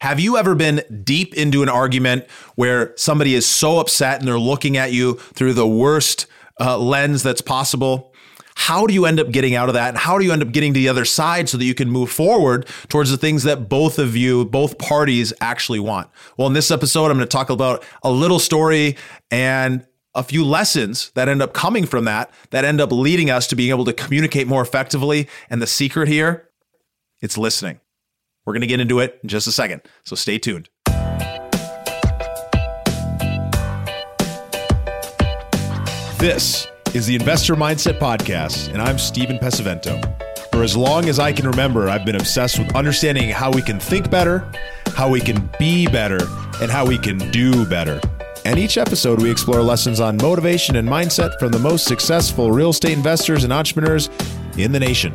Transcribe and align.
Have 0.00 0.18
you 0.18 0.38
ever 0.38 0.54
been 0.54 0.82
deep 1.04 1.34
into 1.34 1.62
an 1.62 1.68
argument 1.68 2.26
where 2.54 2.96
somebody 2.96 3.34
is 3.34 3.46
so 3.46 3.80
upset 3.80 4.18
and 4.18 4.26
they're 4.26 4.38
looking 4.38 4.78
at 4.78 4.92
you 4.92 5.14
through 5.14 5.52
the 5.52 5.66
worst 5.66 6.26
uh, 6.58 6.78
lens 6.78 7.22
that's 7.22 7.42
possible? 7.42 8.14
How 8.54 8.86
do 8.86 8.94
you 8.94 9.04
end 9.04 9.20
up 9.20 9.30
getting 9.30 9.54
out 9.54 9.68
of 9.68 9.74
that? 9.74 9.90
And 9.90 9.98
how 9.98 10.18
do 10.18 10.24
you 10.24 10.32
end 10.32 10.42
up 10.42 10.52
getting 10.52 10.72
to 10.72 10.80
the 10.80 10.88
other 10.88 11.04
side 11.04 11.50
so 11.50 11.58
that 11.58 11.66
you 11.66 11.74
can 11.74 11.90
move 11.90 12.10
forward 12.10 12.66
towards 12.88 13.10
the 13.10 13.18
things 13.18 13.42
that 13.42 13.68
both 13.68 13.98
of 13.98 14.16
you, 14.16 14.46
both 14.46 14.78
parties 14.78 15.34
actually 15.42 15.80
want? 15.80 16.08
Well, 16.38 16.48
in 16.48 16.54
this 16.54 16.70
episode, 16.70 17.10
I'm 17.10 17.18
going 17.18 17.20
to 17.20 17.26
talk 17.26 17.50
about 17.50 17.84
a 18.02 18.10
little 18.10 18.38
story 18.38 18.96
and 19.30 19.86
a 20.14 20.22
few 20.22 20.46
lessons 20.46 21.10
that 21.14 21.28
end 21.28 21.42
up 21.42 21.52
coming 21.52 21.84
from 21.84 22.06
that, 22.06 22.32
that 22.50 22.64
end 22.64 22.80
up 22.80 22.90
leading 22.90 23.28
us 23.28 23.46
to 23.48 23.56
being 23.56 23.68
able 23.68 23.84
to 23.84 23.92
communicate 23.92 24.46
more 24.46 24.62
effectively. 24.62 25.28
And 25.50 25.60
the 25.60 25.66
secret 25.66 26.08
here, 26.08 26.48
it's 27.20 27.36
listening. 27.36 27.80
We're 28.46 28.54
going 28.54 28.62
to 28.62 28.66
get 28.66 28.80
into 28.80 29.00
it 29.00 29.20
in 29.22 29.28
just 29.28 29.46
a 29.46 29.52
second, 29.52 29.82
so 30.04 30.16
stay 30.16 30.38
tuned. 30.38 30.68
This 36.18 36.66
is 36.94 37.06
the 37.06 37.14
Investor 37.14 37.54
Mindset 37.54 37.98
Podcast, 37.98 38.72
and 38.72 38.82
I'm 38.82 38.98
Steven 38.98 39.38
Pesavento. 39.38 40.00
For 40.50 40.62
as 40.62 40.76
long 40.76 41.08
as 41.08 41.18
I 41.18 41.32
can 41.32 41.46
remember, 41.46 41.88
I've 41.88 42.04
been 42.04 42.16
obsessed 42.16 42.58
with 42.58 42.74
understanding 42.74 43.30
how 43.30 43.50
we 43.50 43.62
can 43.62 43.78
think 43.78 44.10
better, 44.10 44.50
how 44.94 45.08
we 45.08 45.20
can 45.20 45.48
be 45.58 45.86
better, 45.86 46.20
and 46.60 46.70
how 46.70 46.84
we 46.86 46.98
can 46.98 47.18
do 47.30 47.64
better. 47.66 48.00
And 48.44 48.58
each 48.58 48.78
episode, 48.78 49.20
we 49.22 49.30
explore 49.30 49.62
lessons 49.62 50.00
on 50.00 50.16
motivation 50.16 50.76
and 50.76 50.88
mindset 50.88 51.38
from 51.38 51.52
the 51.52 51.58
most 51.58 51.84
successful 51.84 52.52
real 52.52 52.70
estate 52.70 52.92
investors 52.92 53.44
and 53.44 53.52
entrepreneurs 53.52 54.08
in 54.56 54.72
the 54.72 54.80
nation. 54.80 55.14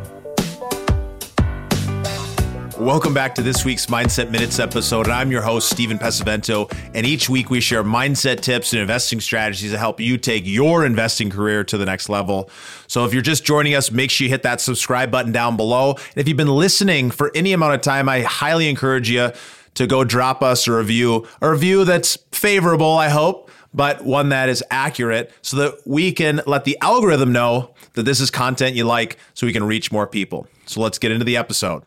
Welcome 2.79 3.13
back 3.13 3.35
to 3.35 3.41
this 3.41 3.63
week's 3.63 3.85
Mindset 3.85 4.31
Minutes 4.31 4.59
episode. 4.59 5.05
And 5.05 5.13
I'm 5.13 5.31
your 5.31 5.41
host, 5.41 5.69
Steven 5.69 5.97
Pesavento. 5.97 6.69
And 6.93 7.05
each 7.05 7.29
week 7.29 7.49
we 7.49 7.61
share 7.61 7.85
mindset 7.85 8.41
tips 8.41 8.73
and 8.73 8.81
investing 8.81 9.21
strategies 9.21 9.71
to 9.71 9.77
help 9.77 10.01
you 10.01 10.17
take 10.17 10.43
your 10.45 10.85
investing 10.85 11.29
career 11.29 11.63
to 11.63 11.77
the 11.77 11.85
next 11.85 12.09
level. 12.09 12.49
So 12.87 13.05
if 13.05 13.13
you're 13.13 13.21
just 13.21 13.45
joining 13.45 13.75
us, 13.75 13.91
make 13.91 14.11
sure 14.11 14.25
you 14.25 14.29
hit 14.29 14.43
that 14.43 14.59
subscribe 14.59 15.09
button 15.09 15.31
down 15.31 15.55
below. 15.55 15.91
And 15.93 16.17
if 16.17 16.27
you've 16.27 16.35
been 16.35 16.49
listening 16.49 17.11
for 17.11 17.31
any 17.33 17.53
amount 17.53 17.75
of 17.75 17.81
time, 17.81 18.09
I 18.09 18.23
highly 18.23 18.67
encourage 18.67 19.09
you 19.09 19.31
to 19.75 19.87
go 19.87 20.03
drop 20.03 20.43
us 20.43 20.67
a 20.67 20.73
review, 20.73 21.25
a 21.39 21.49
review 21.49 21.85
that's 21.85 22.17
favorable, 22.33 22.97
I 22.97 23.07
hope, 23.07 23.49
but 23.73 24.03
one 24.03 24.29
that 24.29 24.49
is 24.49 24.61
accurate 24.69 25.31
so 25.41 25.55
that 25.57 25.75
we 25.85 26.11
can 26.11 26.41
let 26.45 26.65
the 26.65 26.77
algorithm 26.81 27.31
know 27.31 27.73
that 27.93 28.03
this 28.03 28.19
is 28.19 28.29
content 28.29 28.75
you 28.75 28.83
like 28.83 29.17
so 29.33 29.47
we 29.47 29.53
can 29.53 29.63
reach 29.63 29.93
more 29.93 30.07
people. 30.07 30.45
So 30.65 30.81
let's 30.81 30.99
get 30.99 31.13
into 31.13 31.23
the 31.23 31.37
episode. 31.37 31.83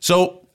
So, 0.00 0.46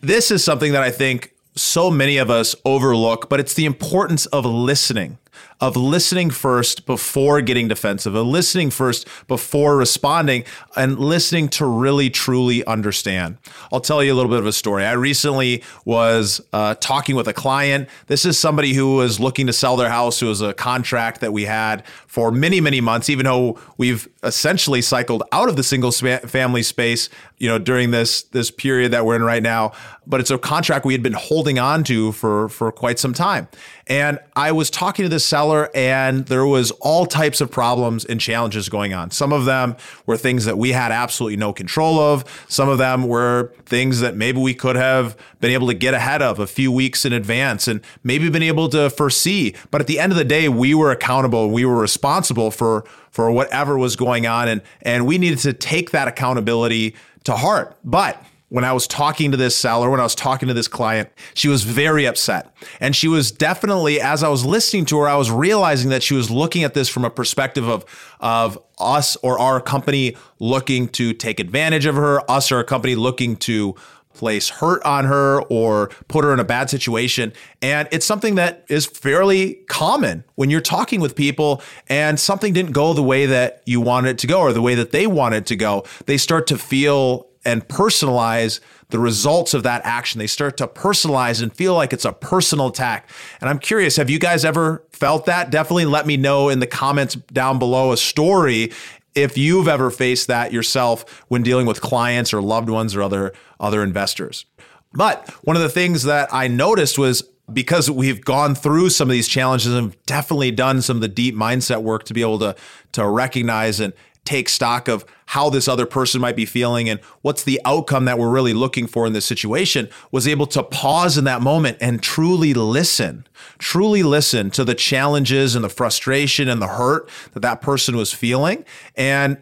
this 0.00 0.30
is 0.30 0.44
something 0.44 0.72
that 0.72 0.82
I 0.82 0.90
think 0.90 1.32
so 1.54 1.90
many 1.90 2.18
of 2.18 2.30
us 2.30 2.54
overlook, 2.64 3.28
but 3.28 3.40
it's 3.40 3.54
the 3.54 3.64
importance 3.64 4.26
of 4.26 4.44
listening 4.44 5.18
of 5.60 5.76
listening 5.76 6.30
first 6.30 6.86
before 6.86 7.40
getting 7.40 7.68
defensive, 7.68 8.14
of 8.14 8.26
listening 8.26 8.70
first 8.70 9.08
before 9.26 9.76
responding, 9.76 10.44
and 10.76 10.98
listening 10.98 11.48
to 11.48 11.64
really 11.64 12.10
truly 12.10 12.64
understand. 12.66 13.38
I'll 13.72 13.80
tell 13.80 14.02
you 14.02 14.12
a 14.12 14.16
little 14.16 14.30
bit 14.30 14.38
of 14.38 14.46
a 14.46 14.52
story. 14.52 14.84
I 14.84 14.92
recently 14.92 15.62
was 15.84 16.40
uh, 16.52 16.74
talking 16.80 17.16
with 17.16 17.28
a 17.28 17.32
client. 17.32 17.88
This 18.06 18.24
is 18.24 18.38
somebody 18.38 18.74
who 18.74 18.96
was 18.96 19.18
looking 19.18 19.46
to 19.46 19.52
sell 19.52 19.76
their 19.76 19.90
house. 19.90 20.22
It 20.22 20.26
was 20.26 20.42
a 20.42 20.52
contract 20.54 21.20
that 21.20 21.32
we 21.32 21.44
had 21.44 21.86
for 22.06 22.30
many, 22.30 22.60
many 22.60 22.80
months, 22.80 23.10
even 23.10 23.24
though 23.24 23.58
we've 23.76 24.08
essentially 24.22 24.82
cycled 24.82 25.22
out 25.32 25.48
of 25.48 25.56
the 25.56 25.62
single 25.62 25.92
family 25.92 26.62
space, 26.62 27.08
you 27.38 27.48
know, 27.48 27.58
during 27.58 27.90
this 27.90 28.22
this 28.22 28.50
period 28.50 28.92
that 28.92 29.04
we're 29.04 29.16
in 29.16 29.22
right 29.22 29.42
now. 29.42 29.72
But 30.06 30.20
it's 30.20 30.30
a 30.30 30.38
contract 30.38 30.84
we 30.84 30.94
had 30.94 31.02
been 31.02 31.12
holding 31.12 31.58
on 31.58 31.84
to 31.84 32.12
for 32.12 32.48
for 32.48 32.72
quite 32.72 32.98
some 32.98 33.12
time. 33.12 33.48
And 33.86 34.18
I 34.34 34.52
was 34.52 34.70
talking 34.70 35.04
to 35.04 35.08
this 35.08 35.24
seller, 35.26 35.70
and 35.74 36.26
there 36.26 36.46
was 36.46 36.70
all 36.80 37.06
types 37.06 37.40
of 37.40 37.50
problems 37.50 38.04
and 38.04 38.20
challenges 38.20 38.68
going 38.68 38.94
on. 38.94 39.10
Some 39.10 39.32
of 39.32 39.44
them 39.44 39.76
were 40.06 40.16
things 40.16 40.44
that 40.44 40.56
we 40.56 40.72
had 40.72 40.92
absolutely 40.92 41.36
no 41.36 41.52
control 41.52 41.98
of. 41.98 42.24
Some 42.48 42.68
of 42.68 42.78
them 42.78 43.08
were 43.08 43.52
things 43.64 44.00
that 44.00 44.16
maybe 44.16 44.40
we 44.40 44.54
could 44.54 44.76
have 44.76 45.16
been 45.40 45.50
able 45.50 45.66
to 45.66 45.74
get 45.74 45.94
ahead 45.94 46.22
of 46.22 46.38
a 46.38 46.46
few 46.46 46.72
weeks 46.72 47.04
in 47.04 47.12
advance 47.12 47.68
and 47.68 47.80
maybe 48.02 48.28
been 48.30 48.42
able 48.42 48.68
to 48.70 48.90
foresee. 48.90 49.54
But 49.70 49.80
at 49.80 49.86
the 49.86 49.98
end 49.98 50.12
of 50.12 50.18
the 50.18 50.24
day, 50.24 50.48
we 50.48 50.74
were 50.74 50.90
accountable. 50.90 51.50
We 51.50 51.64
were 51.64 51.76
responsible 51.76 52.50
for 52.50 52.84
for 53.10 53.30
whatever 53.30 53.78
was 53.78 53.96
going 53.96 54.26
on, 54.26 54.48
and 54.48 54.62
and 54.82 55.06
we 55.06 55.18
needed 55.18 55.38
to 55.40 55.52
take 55.52 55.90
that 55.92 56.06
accountability 56.06 56.94
to 57.24 57.32
heart. 57.32 57.76
But 57.82 58.22
when 58.48 58.64
I 58.64 58.72
was 58.72 58.86
talking 58.86 59.32
to 59.32 59.36
this 59.36 59.56
seller, 59.56 59.90
when 59.90 59.98
I 59.98 60.04
was 60.04 60.14
talking 60.14 60.46
to 60.48 60.54
this 60.54 60.68
client, 60.68 61.08
she 61.34 61.48
was 61.48 61.64
very 61.64 62.06
upset. 62.06 62.54
And 62.80 62.94
she 62.94 63.08
was 63.08 63.32
definitely, 63.32 64.00
as 64.00 64.22
I 64.22 64.28
was 64.28 64.44
listening 64.44 64.84
to 64.86 64.98
her, 64.98 65.08
I 65.08 65.16
was 65.16 65.30
realizing 65.30 65.90
that 65.90 66.02
she 66.02 66.14
was 66.14 66.30
looking 66.30 66.62
at 66.62 66.74
this 66.74 66.88
from 66.88 67.04
a 67.04 67.10
perspective 67.10 67.68
of, 67.68 67.84
of 68.20 68.58
us 68.78 69.16
or 69.16 69.38
our 69.38 69.60
company 69.60 70.16
looking 70.38 70.88
to 70.90 71.12
take 71.12 71.40
advantage 71.40 71.86
of 71.86 71.96
her, 71.96 72.28
us 72.30 72.52
or 72.52 72.60
a 72.60 72.64
company 72.64 72.94
looking 72.94 73.36
to 73.36 73.74
place 74.14 74.48
hurt 74.48 74.82
on 74.84 75.04
her 75.04 75.42
or 75.42 75.88
put 76.08 76.24
her 76.24 76.32
in 76.32 76.40
a 76.40 76.44
bad 76.44 76.70
situation. 76.70 77.32
And 77.60 77.86
it's 77.92 78.06
something 78.06 78.36
that 78.36 78.64
is 78.68 78.86
fairly 78.86 79.54
common 79.68 80.24
when 80.36 80.50
you're 80.50 80.60
talking 80.60 81.00
with 81.00 81.14
people 81.14 81.62
and 81.88 82.18
something 82.18 82.52
didn't 82.52 82.72
go 82.72 82.94
the 82.94 83.02
way 83.02 83.26
that 83.26 83.62
you 83.66 83.80
wanted 83.80 84.10
it 84.10 84.18
to 84.18 84.26
go 84.26 84.40
or 84.40 84.52
the 84.52 84.62
way 84.62 84.74
that 84.74 84.90
they 84.92 85.06
wanted 85.06 85.38
it 85.38 85.46
to 85.46 85.56
go. 85.56 85.84
They 86.06 86.16
start 86.16 86.46
to 86.46 86.58
feel 86.58 87.28
and 87.46 87.66
personalize 87.66 88.60
the 88.90 88.98
results 88.98 89.54
of 89.54 89.62
that 89.62 89.80
action. 89.84 90.18
They 90.18 90.26
start 90.26 90.56
to 90.58 90.66
personalize 90.66 91.42
and 91.42 91.52
feel 91.52 91.74
like 91.74 91.92
it's 91.92 92.04
a 92.04 92.12
personal 92.12 92.68
attack. 92.68 93.08
And 93.40 93.48
I'm 93.48 93.58
curious, 93.58 93.96
have 93.96 94.10
you 94.10 94.18
guys 94.18 94.44
ever 94.44 94.84
felt 94.90 95.26
that? 95.26 95.50
Definitely 95.50 95.86
let 95.86 96.06
me 96.06 96.16
know 96.16 96.48
in 96.48 96.60
the 96.60 96.66
comments 96.66 97.14
down 97.14 97.58
below 97.58 97.92
a 97.92 97.96
story 97.96 98.72
if 99.14 99.38
you've 99.38 99.66
ever 99.66 99.90
faced 99.90 100.28
that 100.28 100.52
yourself 100.52 101.24
when 101.28 101.42
dealing 101.42 101.66
with 101.66 101.80
clients 101.80 102.34
or 102.34 102.42
loved 102.42 102.68
ones 102.68 102.94
or 102.94 103.02
other 103.02 103.32
other 103.58 103.82
investors. 103.82 104.44
But 104.92 105.28
one 105.42 105.56
of 105.56 105.62
the 105.62 105.68
things 105.68 106.04
that 106.04 106.32
I 106.32 106.48
noticed 106.48 106.98
was 106.98 107.22
because 107.52 107.90
we've 107.90 108.24
gone 108.24 108.54
through 108.54 108.90
some 108.90 109.08
of 109.08 109.12
these 109.12 109.28
challenges 109.28 109.72
and 109.72 109.96
definitely 110.04 110.50
done 110.50 110.82
some 110.82 110.96
of 110.96 111.00
the 111.00 111.08
deep 111.08 111.34
mindset 111.34 111.82
work 111.82 112.04
to 112.04 112.14
be 112.14 112.20
able 112.20 112.38
to 112.40 112.56
to 112.92 113.06
recognize 113.06 113.80
and 113.80 113.92
take 114.26 114.48
stock 114.48 114.88
of 114.88 115.04
how 115.26 115.50
this 115.50 115.68
other 115.68 115.86
person 115.86 116.20
might 116.20 116.36
be 116.36 116.44
feeling 116.44 116.88
and 116.88 117.00
what's 117.22 117.42
the 117.42 117.60
outcome 117.64 118.04
that 118.04 118.18
we're 118.18 118.30
really 118.30 118.54
looking 118.54 118.86
for 118.86 119.06
in 119.06 119.12
this 119.12 119.24
situation 119.24 119.88
was 120.10 120.28
able 120.28 120.46
to 120.46 120.62
pause 120.62 121.18
in 121.18 121.24
that 121.24 121.42
moment 121.42 121.76
and 121.80 122.02
truly 122.02 122.54
listen 122.54 123.26
truly 123.58 124.02
listen 124.02 124.50
to 124.50 124.64
the 124.64 124.74
challenges 124.74 125.54
and 125.54 125.64
the 125.64 125.68
frustration 125.68 126.48
and 126.48 126.60
the 126.60 126.68
hurt 126.68 127.08
that 127.32 127.40
that 127.40 127.60
person 127.60 127.96
was 127.96 128.12
feeling 128.12 128.64
and 128.94 129.38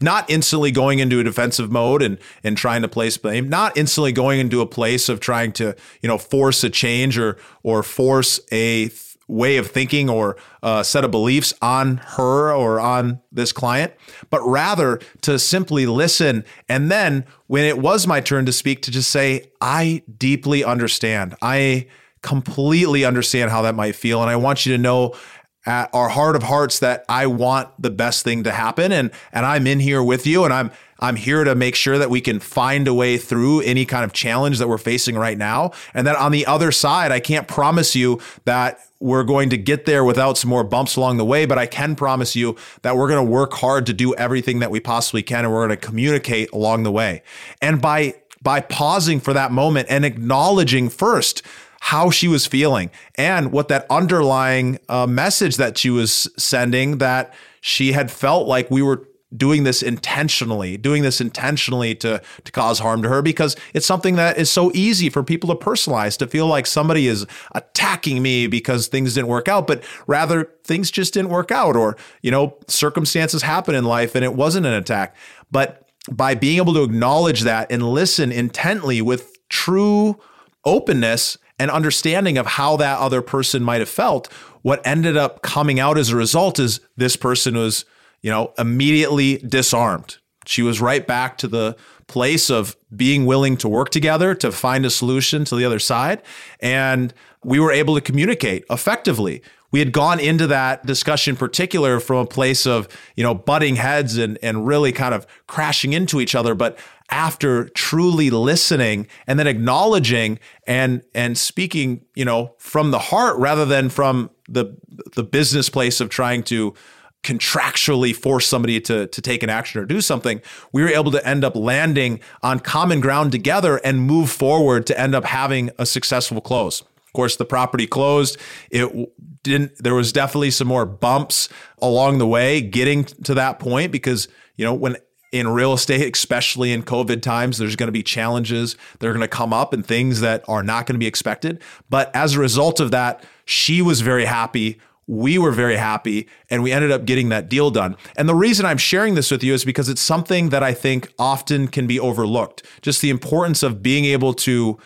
not 0.00 0.28
instantly 0.28 0.70
going 0.70 0.98
into 0.98 1.20
a 1.20 1.24
defensive 1.24 1.70
mode 1.70 2.02
and 2.02 2.18
and 2.42 2.56
trying 2.56 2.82
to 2.82 2.88
place 2.88 3.16
blame 3.16 3.48
not 3.48 3.76
instantly 3.76 4.12
going 4.12 4.40
into 4.40 4.60
a 4.60 4.66
place 4.66 5.08
of 5.08 5.20
trying 5.20 5.52
to 5.52 5.74
you 6.00 6.08
know 6.08 6.18
force 6.18 6.64
a 6.64 6.70
change 6.70 7.18
or 7.18 7.36
or 7.62 7.82
force 7.82 8.40
a 8.50 8.90
way 9.32 9.56
of 9.56 9.70
thinking 9.70 10.10
or 10.10 10.36
a 10.62 10.84
set 10.84 11.04
of 11.04 11.10
beliefs 11.10 11.54
on 11.62 11.96
her 11.96 12.52
or 12.52 12.78
on 12.78 13.20
this 13.32 13.52
client, 13.52 13.92
but 14.30 14.42
rather 14.42 15.00
to 15.22 15.38
simply 15.38 15.86
listen. 15.86 16.44
And 16.68 16.90
then 16.90 17.24
when 17.46 17.64
it 17.64 17.78
was 17.78 18.06
my 18.06 18.20
turn 18.20 18.46
to 18.46 18.52
speak, 18.52 18.82
to 18.82 18.90
just 18.90 19.10
say, 19.10 19.50
I 19.60 20.02
deeply 20.18 20.62
understand. 20.62 21.34
I 21.40 21.88
completely 22.20 23.04
understand 23.04 23.50
how 23.50 23.62
that 23.62 23.74
might 23.74 23.96
feel. 23.96 24.20
And 24.20 24.30
I 24.30 24.36
want 24.36 24.66
you 24.66 24.76
to 24.76 24.78
know 24.78 25.14
at 25.64 25.90
our 25.94 26.08
heart 26.08 26.36
of 26.36 26.42
hearts 26.42 26.80
that 26.80 27.04
I 27.08 27.26
want 27.26 27.70
the 27.80 27.90
best 27.90 28.24
thing 28.24 28.42
to 28.44 28.50
happen 28.50 28.90
and 28.90 29.12
and 29.32 29.46
I'm 29.46 29.66
in 29.66 29.78
here 29.78 30.02
with 30.02 30.26
you 30.26 30.44
and 30.44 30.52
I'm 30.52 30.72
I'm 30.98 31.16
here 31.16 31.44
to 31.44 31.54
make 31.54 31.74
sure 31.74 31.98
that 31.98 32.10
we 32.10 32.20
can 32.20 32.40
find 32.40 32.88
a 32.88 32.94
way 32.94 33.16
through 33.16 33.60
any 33.60 33.84
kind 33.84 34.04
of 34.04 34.12
challenge 34.12 34.58
that 34.58 34.68
we're 34.68 34.78
facing 34.78 35.16
right 35.16 35.38
now 35.38 35.70
and 35.94 36.06
that 36.06 36.16
on 36.16 36.32
the 36.32 36.46
other 36.46 36.72
side 36.72 37.12
I 37.12 37.20
can't 37.20 37.46
promise 37.46 37.94
you 37.94 38.20
that 38.44 38.80
we're 39.02 39.24
going 39.24 39.50
to 39.50 39.58
get 39.58 39.84
there 39.84 40.04
without 40.04 40.38
some 40.38 40.48
more 40.48 40.64
bumps 40.64 40.96
along 40.96 41.16
the 41.16 41.24
way, 41.24 41.44
but 41.44 41.58
I 41.58 41.66
can 41.66 41.96
promise 41.96 42.36
you 42.36 42.56
that 42.82 42.96
we're 42.96 43.08
going 43.08 43.24
to 43.24 43.30
work 43.30 43.54
hard 43.54 43.86
to 43.86 43.92
do 43.92 44.14
everything 44.14 44.60
that 44.60 44.70
we 44.70 44.80
possibly 44.80 45.22
can 45.22 45.44
and 45.44 45.52
we're 45.52 45.66
going 45.66 45.78
to 45.78 45.86
communicate 45.86 46.50
along 46.52 46.84
the 46.84 46.92
way. 46.92 47.22
And 47.60 47.80
by 47.80 48.14
by 48.40 48.60
pausing 48.60 49.20
for 49.20 49.32
that 49.32 49.52
moment 49.52 49.86
and 49.88 50.04
acknowledging 50.04 50.88
first 50.88 51.42
how 51.80 52.10
she 52.10 52.26
was 52.26 52.46
feeling 52.46 52.90
and 53.16 53.52
what 53.52 53.68
that 53.68 53.86
underlying 53.88 54.78
uh, 54.88 55.06
message 55.06 55.56
that 55.56 55.78
she 55.78 55.90
was 55.90 56.28
sending 56.36 56.98
that 56.98 57.32
she 57.60 57.92
had 57.92 58.10
felt 58.10 58.48
like 58.48 58.70
we 58.70 58.82
were 58.82 59.06
doing 59.36 59.64
this 59.64 59.82
intentionally, 59.82 60.76
doing 60.76 61.02
this 61.02 61.20
intentionally 61.20 61.94
to 61.96 62.20
to 62.44 62.52
cause 62.52 62.78
harm 62.78 63.02
to 63.02 63.08
her 63.08 63.22
because 63.22 63.56
it's 63.74 63.86
something 63.86 64.16
that 64.16 64.38
is 64.38 64.50
so 64.50 64.70
easy 64.74 65.08
for 65.08 65.22
people 65.22 65.54
to 65.54 65.64
personalize 65.64 66.16
to 66.18 66.26
feel 66.26 66.46
like 66.46 66.66
somebody 66.66 67.06
is 67.06 67.26
attacking 67.54 68.22
me 68.22 68.46
because 68.46 68.88
things 68.88 69.14
didn't 69.14 69.28
work 69.28 69.48
out, 69.48 69.66
but 69.66 69.82
rather 70.06 70.50
things 70.64 70.90
just 70.90 71.14
didn't 71.14 71.30
work 71.30 71.50
out 71.50 71.76
or, 71.76 71.96
you 72.20 72.30
know, 72.30 72.56
circumstances 72.68 73.42
happen 73.42 73.74
in 73.74 73.84
life 73.84 74.14
and 74.14 74.24
it 74.24 74.34
wasn't 74.34 74.66
an 74.66 74.74
attack. 74.74 75.16
But 75.50 75.88
by 76.10 76.34
being 76.34 76.56
able 76.56 76.74
to 76.74 76.82
acknowledge 76.82 77.42
that 77.42 77.70
and 77.70 77.82
listen 77.82 78.32
intently 78.32 79.00
with 79.00 79.36
true 79.48 80.18
openness 80.64 81.38
and 81.58 81.70
understanding 81.70 82.38
of 82.38 82.46
how 82.46 82.76
that 82.76 82.98
other 82.98 83.22
person 83.22 83.62
might 83.62 83.80
have 83.80 83.88
felt, 83.88 84.32
what 84.62 84.84
ended 84.86 85.16
up 85.16 85.42
coming 85.42 85.78
out 85.78 85.98
as 85.98 86.10
a 86.10 86.16
result 86.16 86.58
is 86.58 86.80
this 86.96 87.16
person 87.16 87.56
was, 87.56 87.84
you 88.22 88.30
know, 88.30 88.52
immediately 88.58 89.38
disarmed. 89.38 90.18
She 90.46 90.62
was 90.62 90.80
right 90.80 91.06
back 91.06 91.38
to 91.38 91.48
the 91.48 91.76
place 92.06 92.50
of 92.50 92.76
being 92.94 93.26
willing 93.26 93.56
to 93.58 93.68
work 93.68 93.90
together 93.90 94.34
to 94.36 94.50
find 94.52 94.84
a 94.84 94.90
solution 94.90 95.44
to 95.46 95.56
the 95.56 95.64
other 95.64 95.78
side. 95.78 96.22
And 96.60 97.14
we 97.44 97.60
were 97.60 97.72
able 97.72 97.94
to 97.94 98.00
communicate 98.00 98.64
effectively. 98.70 99.42
We 99.70 99.78
had 99.78 99.92
gone 99.92 100.20
into 100.20 100.46
that 100.48 100.84
discussion 100.84 101.34
particular 101.34 101.98
from 101.98 102.18
a 102.18 102.26
place 102.26 102.66
of, 102.66 102.88
you 103.16 103.24
know, 103.24 103.34
butting 103.34 103.76
heads 103.76 104.18
and, 104.18 104.38
and 104.42 104.66
really 104.66 104.92
kind 104.92 105.14
of 105.14 105.26
crashing 105.46 105.94
into 105.94 106.20
each 106.20 106.34
other. 106.34 106.54
But 106.54 106.78
after 107.10 107.68
truly 107.70 108.30
listening 108.30 109.06
and 109.26 109.38
then 109.38 109.46
acknowledging 109.46 110.38
and 110.66 111.02
and 111.14 111.38
speaking, 111.38 112.04
you 112.14 112.24
know, 112.24 112.54
from 112.58 112.90
the 112.90 112.98
heart 112.98 113.38
rather 113.38 113.64
than 113.64 113.88
from 113.88 114.30
the 114.48 114.76
the 115.14 115.22
business 115.22 115.70
place 115.70 116.00
of 116.00 116.10
trying 116.10 116.42
to 116.44 116.74
contractually 117.22 118.14
force 118.14 118.46
somebody 118.46 118.80
to, 118.80 119.06
to 119.06 119.20
take 119.20 119.42
an 119.42 119.50
action 119.50 119.80
or 119.80 119.84
do 119.84 120.00
something, 120.00 120.40
we 120.72 120.82
were 120.82 120.88
able 120.88 121.10
to 121.12 121.26
end 121.26 121.44
up 121.44 121.54
landing 121.54 122.20
on 122.42 122.58
common 122.58 123.00
ground 123.00 123.32
together 123.32 123.76
and 123.84 124.02
move 124.02 124.30
forward 124.30 124.86
to 124.86 124.98
end 124.98 125.14
up 125.14 125.24
having 125.24 125.70
a 125.78 125.86
successful 125.86 126.40
close. 126.40 126.80
Of 126.80 127.12
course, 127.14 127.36
the 127.36 127.44
property 127.44 127.86
closed. 127.86 128.38
It 128.70 129.12
didn't, 129.42 129.76
there 129.78 129.94
was 129.94 130.12
definitely 130.12 130.50
some 130.50 130.66
more 130.66 130.86
bumps 130.86 131.48
along 131.80 132.18
the 132.18 132.26
way 132.26 132.60
getting 132.60 133.04
to 133.04 133.34
that 133.34 133.58
point 133.58 133.92
because, 133.92 134.28
you 134.56 134.64
know, 134.64 134.74
when 134.74 134.96
in 135.30 135.48
real 135.48 135.72
estate, 135.72 136.14
especially 136.14 136.72
in 136.72 136.82
COVID 136.82 137.22
times, 137.22 137.58
there's 137.58 137.76
going 137.76 137.88
to 137.88 137.92
be 137.92 138.02
challenges 138.02 138.76
that 138.98 139.06
are 139.06 139.12
going 139.12 139.22
to 139.22 139.28
come 139.28 139.52
up 139.52 139.72
and 139.72 139.84
things 139.84 140.20
that 140.20 140.44
are 140.46 140.62
not 140.62 140.86
going 140.86 140.94
to 140.94 140.98
be 140.98 141.06
expected. 141.06 141.62
But 141.88 142.14
as 142.14 142.34
a 142.34 142.40
result 142.40 142.80
of 142.80 142.90
that, 142.90 143.24
she 143.44 143.80
was 143.80 144.02
very 144.02 144.26
happy 144.26 144.78
we 145.06 145.36
were 145.38 145.50
very 145.50 145.76
happy 145.76 146.28
and 146.48 146.62
we 146.62 146.72
ended 146.72 146.90
up 146.90 147.04
getting 147.04 147.28
that 147.30 147.48
deal 147.48 147.70
done. 147.70 147.96
And 148.16 148.28
the 148.28 148.34
reason 148.34 148.64
I'm 148.64 148.78
sharing 148.78 149.14
this 149.14 149.30
with 149.30 149.42
you 149.42 149.52
is 149.52 149.64
because 149.64 149.88
it's 149.88 150.00
something 150.00 150.50
that 150.50 150.62
I 150.62 150.72
think 150.72 151.12
often 151.18 151.68
can 151.68 151.86
be 151.86 151.98
overlooked. 151.98 152.64
Just 152.82 153.00
the 153.00 153.10
importance 153.10 153.62
of 153.62 153.82
being 153.82 154.04
able 154.04 154.32
to 154.34 154.78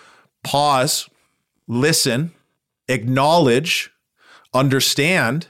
pause, 0.42 1.08
listen, 1.68 2.32
acknowledge, 2.88 3.90
understand, 4.54 5.48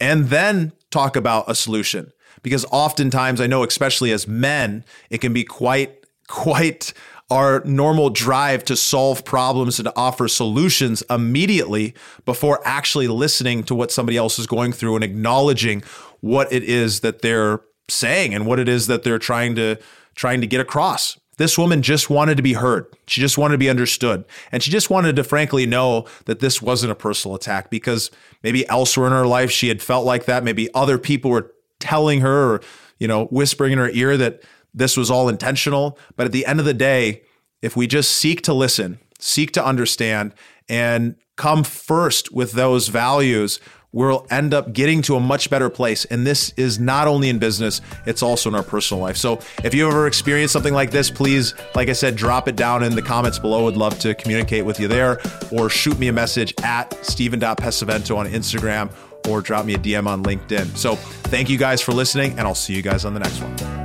and 0.00 0.28
then 0.28 0.72
talk 0.90 1.14
about 1.14 1.44
a 1.48 1.54
solution. 1.54 2.12
Because 2.42 2.64
oftentimes, 2.72 3.40
I 3.40 3.46
know, 3.46 3.62
especially 3.62 4.12
as 4.12 4.26
men, 4.26 4.84
it 5.10 5.18
can 5.18 5.32
be 5.32 5.44
quite, 5.44 6.04
quite 6.28 6.92
our 7.32 7.62
normal 7.64 8.10
drive 8.10 8.62
to 8.62 8.76
solve 8.76 9.24
problems 9.24 9.78
and 9.78 9.88
offer 9.96 10.28
solutions 10.28 11.02
immediately 11.08 11.94
before 12.26 12.60
actually 12.66 13.08
listening 13.08 13.64
to 13.64 13.74
what 13.74 13.90
somebody 13.90 14.18
else 14.18 14.38
is 14.38 14.46
going 14.46 14.70
through 14.70 14.96
and 14.96 15.02
acknowledging 15.02 15.82
what 16.20 16.52
it 16.52 16.62
is 16.62 17.00
that 17.00 17.22
they're 17.22 17.60
saying 17.88 18.34
and 18.34 18.44
what 18.46 18.58
it 18.58 18.68
is 18.68 18.86
that 18.86 19.02
they're 19.02 19.18
trying 19.18 19.54
to 19.54 19.76
trying 20.14 20.42
to 20.42 20.46
get 20.46 20.60
across. 20.60 21.18
This 21.38 21.56
woman 21.56 21.80
just 21.80 22.10
wanted 22.10 22.36
to 22.36 22.42
be 22.42 22.52
heard. 22.52 22.84
She 23.06 23.22
just 23.22 23.38
wanted 23.38 23.52
to 23.52 23.58
be 23.58 23.70
understood. 23.70 24.26
And 24.52 24.62
she 24.62 24.70
just 24.70 24.90
wanted 24.90 25.16
to 25.16 25.24
frankly 25.24 25.64
know 25.64 26.04
that 26.26 26.40
this 26.40 26.60
wasn't 26.60 26.92
a 26.92 26.94
personal 26.94 27.34
attack 27.34 27.70
because 27.70 28.10
maybe 28.42 28.68
elsewhere 28.68 29.06
in 29.06 29.14
her 29.14 29.26
life 29.26 29.50
she 29.50 29.68
had 29.68 29.80
felt 29.80 30.04
like 30.04 30.26
that. 30.26 30.44
Maybe 30.44 30.68
other 30.74 30.98
people 30.98 31.30
were 31.30 31.50
telling 31.80 32.20
her 32.20 32.56
or, 32.56 32.60
you 32.98 33.08
know, 33.08 33.24
whispering 33.26 33.72
in 33.72 33.78
her 33.78 33.88
ear 33.88 34.18
that 34.18 34.42
this 34.74 34.96
was 34.96 35.10
all 35.10 35.28
intentional. 35.28 35.98
But 36.16 36.26
at 36.26 36.32
the 36.32 36.46
end 36.46 36.60
of 36.60 36.66
the 36.66 36.74
day, 36.74 37.22
if 37.60 37.76
we 37.76 37.86
just 37.86 38.12
seek 38.12 38.42
to 38.42 38.54
listen, 38.54 38.98
seek 39.18 39.52
to 39.52 39.64
understand, 39.64 40.34
and 40.68 41.16
come 41.36 41.64
first 41.64 42.32
with 42.32 42.52
those 42.52 42.88
values, 42.88 43.60
we'll 43.92 44.26
end 44.30 44.54
up 44.54 44.72
getting 44.72 45.02
to 45.02 45.16
a 45.16 45.20
much 45.20 45.50
better 45.50 45.68
place. 45.68 46.04
And 46.06 46.26
this 46.26 46.52
is 46.56 46.78
not 46.78 47.06
only 47.06 47.28
in 47.28 47.38
business, 47.38 47.80
it's 48.06 48.22
also 48.22 48.48
in 48.48 48.54
our 48.54 48.62
personal 48.62 49.02
life. 49.02 49.16
So 49.16 49.38
if 49.62 49.74
you 49.74 49.86
ever 49.86 50.06
experience 50.06 50.50
something 50.50 50.74
like 50.74 50.90
this, 50.90 51.10
please, 51.10 51.54
like 51.74 51.88
I 51.88 51.92
said, 51.92 52.16
drop 52.16 52.48
it 52.48 52.56
down 52.56 52.82
in 52.82 52.94
the 52.94 53.02
comments 53.02 53.38
below. 53.38 53.64
Would 53.64 53.76
love 53.76 53.98
to 54.00 54.14
communicate 54.14 54.64
with 54.64 54.80
you 54.80 54.88
there 54.88 55.20
or 55.50 55.68
shoot 55.68 55.98
me 55.98 56.08
a 56.08 56.12
message 56.12 56.54
at 56.62 56.92
Steven.Pesavento 57.04 58.16
on 58.16 58.26
Instagram 58.26 58.90
or 59.28 59.40
drop 59.40 59.66
me 59.66 59.74
a 59.74 59.78
DM 59.78 60.06
on 60.06 60.24
LinkedIn. 60.24 60.76
So 60.76 60.96
thank 60.96 61.48
you 61.48 61.58
guys 61.58 61.80
for 61.80 61.92
listening, 61.92 62.32
and 62.32 62.40
I'll 62.40 62.54
see 62.54 62.74
you 62.74 62.82
guys 62.82 63.04
on 63.04 63.14
the 63.14 63.20
next 63.20 63.40
one. 63.40 63.81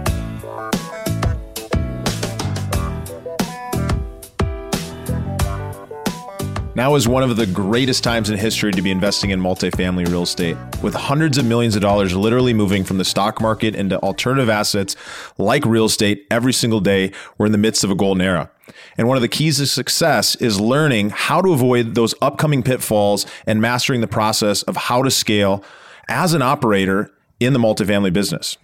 Now 6.77 6.93
is 6.93 7.07
one 7.07 7.23
of 7.23 7.35
the 7.37 7.47
greatest 7.47 8.03
times 8.03 8.29
in 8.29 8.37
history 8.37 8.71
to 8.71 8.83
be 8.83 8.91
investing 8.91 9.31
in 9.31 9.41
multifamily 9.41 10.07
real 10.07 10.21
estate. 10.21 10.55
With 10.83 10.93
hundreds 10.93 11.39
of 11.39 11.45
millions 11.45 11.75
of 11.75 11.81
dollars 11.81 12.15
literally 12.15 12.53
moving 12.53 12.83
from 12.83 12.99
the 12.99 13.03
stock 13.03 13.41
market 13.41 13.73
into 13.73 13.97
alternative 14.01 14.47
assets 14.47 14.95
like 15.39 15.65
real 15.65 15.85
estate 15.85 16.27
every 16.29 16.53
single 16.53 16.79
day, 16.79 17.13
we're 17.39 17.47
in 17.47 17.51
the 17.51 17.57
midst 17.57 17.83
of 17.83 17.89
a 17.89 17.95
golden 17.95 18.21
era. 18.21 18.51
And 18.95 19.07
one 19.07 19.17
of 19.17 19.21
the 19.21 19.27
keys 19.27 19.57
to 19.57 19.65
success 19.65 20.35
is 20.35 20.59
learning 20.59 21.09
how 21.09 21.41
to 21.41 21.51
avoid 21.51 21.95
those 21.95 22.13
upcoming 22.21 22.61
pitfalls 22.61 23.25
and 23.47 23.59
mastering 23.59 24.01
the 24.01 24.07
process 24.07 24.61
of 24.61 24.75
how 24.75 25.01
to 25.01 25.09
scale 25.09 25.63
as 26.07 26.35
an 26.35 26.43
operator 26.43 27.11
in 27.39 27.53
the 27.53 27.59
multifamily 27.59 28.13
business 28.13 28.55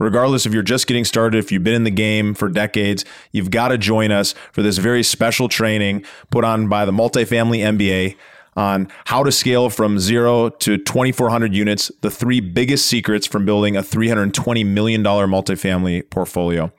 regardless 0.00 0.46
if 0.46 0.52
you're 0.52 0.64
just 0.64 0.88
getting 0.88 1.04
started, 1.04 1.38
if 1.38 1.52
you've 1.52 1.62
been 1.62 1.74
in 1.74 1.84
the 1.84 1.90
game 1.90 2.34
for 2.34 2.48
decades, 2.48 3.04
you've 3.30 3.50
got 3.50 3.68
to 3.68 3.78
join 3.78 4.10
us 4.10 4.34
for 4.50 4.62
this 4.62 4.78
very 4.78 5.04
special 5.04 5.48
training 5.48 6.04
put 6.30 6.44
on 6.44 6.68
by 6.68 6.84
the 6.84 6.92
Multifamily 6.92 7.60
MBA 7.60 8.16
on 8.56 8.88
how 9.04 9.22
to 9.22 9.30
scale 9.30 9.70
from 9.70 9.98
zero 9.98 10.48
to 10.48 10.76
2,400 10.76 11.54
units, 11.54 11.92
the 12.00 12.10
three 12.10 12.40
biggest 12.40 12.86
secrets 12.86 13.26
from 13.26 13.46
building 13.46 13.76
a 13.76 13.82
$320 13.82 14.66
million 14.66 15.04
multifamily 15.04 16.08
portfolio. 16.10 16.72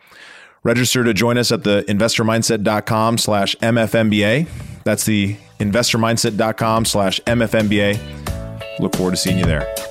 Register 0.64 1.04
to 1.04 1.14
join 1.14 1.38
us 1.38 1.52
at 1.52 1.64
the 1.64 1.84
investormindset.com 1.88 3.18
slash 3.18 3.56
MFMBA. 3.58 4.48
That's 4.84 5.06
the 5.06 5.36
investormindset.com 5.60 6.86
slash 6.86 7.20
MFMBA. 7.22 8.80
Look 8.80 8.96
forward 8.96 9.12
to 9.12 9.18
seeing 9.18 9.40
you 9.40 9.46
there. 9.46 9.91